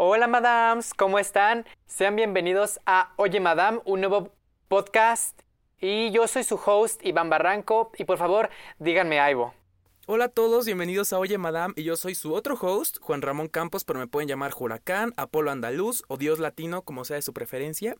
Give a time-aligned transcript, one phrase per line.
[0.00, 1.66] Hola, madams, ¿cómo están?
[1.86, 4.30] Sean bienvenidos a Oye, madam, un nuevo
[4.68, 5.36] podcast.
[5.80, 7.90] Y yo soy su host, Iván Barranco.
[7.98, 8.48] Y por favor,
[8.78, 9.57] díganme Aibo.
[10.10, 13.48] Hola a todos, bienvenidos a Oye Madame y yo soy su otro host, Juan Ramón
[13.48, 17.34] Campos, pero me pueden llamar Huracán, Apolo Andaluz o Dios Latino, como sea de su
[17.34, 17.94] preferencia.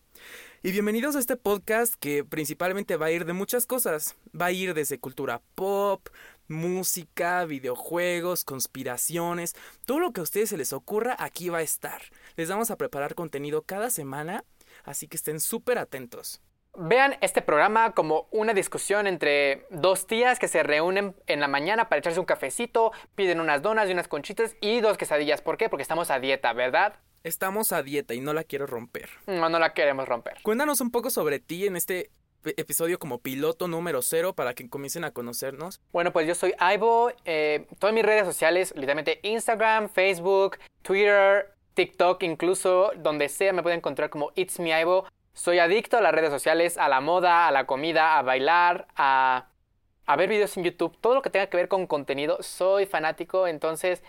[0.63, 4.15] Y bienvenidos a este podcast que principalmente va a ir de muchas cosas.
[4.29, 6.07] Va a ir desde cultura pop,
[6.47, 9.53] música, videojuegos, conspiraciones,
[9.85, 12.01] todo lo que a ustedes se les ocurra aquí va a estar.
[12.37, 14.43] Les vamos a preparar contenido cada semana,
[14.83, 16.41] así que estén súper atentos.
[16.81, 21.89] Vean este programa como una discusión entre dos tías que se reúnen en la mañana
[21.89, 25.41] para echarse un cafecito, piden unas donas y unas conchitas y dos quesadillas.
[25.41, 25.67] ¿Por qué?
[25.67, 26.93] Porque estamos a dieta, ¿verdad?
[27.25, 29.09] Estamos a dieta y no la quiero romper.
[29.27, 30.37] No, no la queremos romper.
[30.41, 32.11] Cuéntanos un poco sobre ti en este
[32.55, 35.81] episodio como piloto número cero para que comiencen a conocernos?
[35.91, 37.11] Bueno, pues yo soy Aibo.
[37.25, 43.79] Eh, todas mis redes sociales, literalmente Instagram, Facebook, Twitter, TikTok, incluso donde sea me pueden
[43.79, 45.05] encontrar como It's Me Aibo.
[45.33, 49.47] Soy adicto a las redes sociales, a la moda, a la comida, a bailar, a,
[50.17, 52.41] ver videos en YouTube, todo lo que tenga que ver con contenido.
[52.41, 54.03] Soy fanático, entonces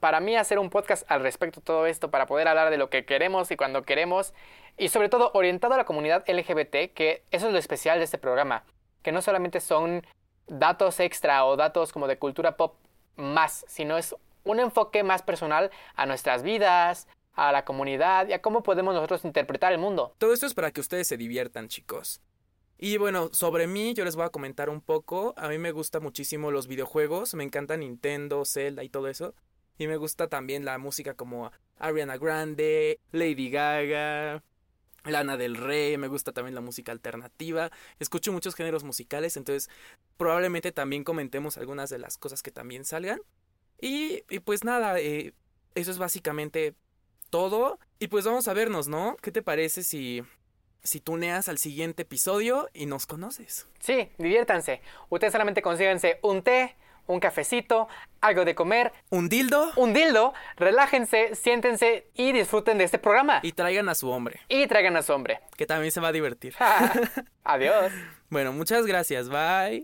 [0.00, 3.04] para mí hacer un podcast al respecto todo esto, para poder hablar de lo que
[3.04, 4.34] queremos y cuando queremos,
[4.76, 8.18] y sobre todo orientado a la comunidad LGBT, que eso es lo especial de este
[8.18, 8.64] programa,
[9.02, 10.06] que no solamente son
[10.46, 12.74] datos extra o datos como de cultura pop
[13.16, 14.14] más, sino es
[14.44, 19.24] un enfoque más personal a nuestras vidas, a la comunidad y a cómo podemos nosotros
[19.24, 20.14] interpretar el mundo.
[20.18, 22.20] Todo esto es para que ustedes se diviertan, chicos.
[22.78, 25.34] Y bueno, sobre mí yo les voy a comentar un poco.
[25.36, 29.34] A mí me gusta muchísimo los videojuegos, me encanta Nintendo, Zelda y todo eso.
[29.78, 34.42] Y me gusta también la música como Ariana Grande, Lady Gaga,
[35.04, 39.68] Lana del Rey, me gusta también la música alternativa, escucho muchos géneros musicales, entonces
[40.16, 43.20] probablemente también comentemos algunas de las cosas que también salgan.
[43.80, 45.34] Y, pues nada, eh,
[45.74, 46.74] eso es básicamente
[47.32, 47.80] todo.
[47.98, 49.16] Y pues vamos a vernos, ¿no?
[49.22, 50.22] ¿Qué te parece si,
[50.82, 53.66] si tuneas al siguiente episodio y nos conoces?
[53.80, 54.82] Sí, diviértanse.
[55.08, 56.76] Ustedes solamente consíganse un té,
[57.06, 57.88] un cafecito,
[58.20, 58.92] algo de comer.
[59.08, 59.72] ¿Un dildo?
[59.76, 60.34] Un dildo.
[60.56, 63.40] Relájense, siéntense y disfruten de este programa.
[63.42, 64.40] Y traigan a su hombre.
[64.48, 65.40] Y traigan a su hombre.
[65.56, 66.54] Que también se va a divertir.
[67.44, 67.92] Adiós.
[68.28, 69.30] Bueno, muchas gracias.
[69.30, 69.80] Bye.